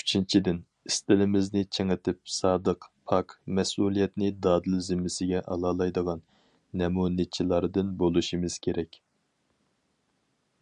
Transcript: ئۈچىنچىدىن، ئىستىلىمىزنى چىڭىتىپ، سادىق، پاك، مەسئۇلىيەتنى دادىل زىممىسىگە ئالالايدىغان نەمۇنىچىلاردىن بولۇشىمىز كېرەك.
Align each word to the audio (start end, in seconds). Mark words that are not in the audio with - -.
ئۈچىنچىدىن، 0.00 0.58
ئىستىلىمىزنى 0.90 1.62
چىڭىتىپ، 1.78 2.20
سادىق، 2.34 2.86
پاك، 3.12 3.34
مەسئۇلىيەتنى 3.60 4.30
دادىل 4.46 4.78
زىممىسىگە 4.90 5.42
ئالالايدىغان 5.54 6.24
نەمۇنىچىلاردىن 6.84 7.94
بولۇشىمىز 8.04 8.62
كېرەك. 8.68 9.02